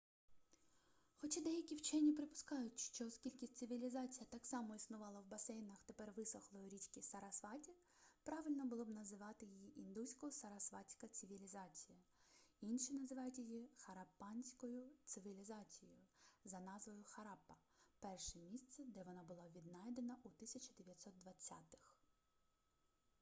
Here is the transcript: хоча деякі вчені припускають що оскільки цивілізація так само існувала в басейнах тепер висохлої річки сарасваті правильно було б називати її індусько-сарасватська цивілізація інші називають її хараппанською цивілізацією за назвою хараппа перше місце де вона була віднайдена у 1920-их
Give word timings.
хоча 1.17 1.41
деякі 1.41 1.75
вчені 1.75 2.13
припускають 2.13 2.79
що 2.79 3.05
оскільки 3.07 3.47
цивілізація 3.47 4.27
так 4.29 4.45
само 4.45 4.75
існувала 4.75 5.19
в 5.19 5.25
басейнах 5.27 5.83
тепер 5.85 6.11
висохлої 6.11 6.69
річки 6.69 7.01
сарасваті 7.01 7.71
правильно 8.23 8.65
було 8.65 8.85
б 8.85 8.89
називати 8.89 9.45
її 9.45 9.73
індусько-сарасватська 9.79 11.07
цивілізація 11.11 11.97
інші 12.61 12.93
називають 12.93 13.39
її 13.39 13.69
хараппанською 13.77 14.89
цивілізацією 15.05 15.97
за 16.45 16.59
назвою 16.59 17.03
хараппа 17.07 17.55
перше 17.99 18.39
місце 18.39 18.83
де 18.87 19.03
вона 19.03 19.23
була 19.23 19.45
віднайдена 19.55 20.17
у 20.23 20.29
1920-их 20.43 21.97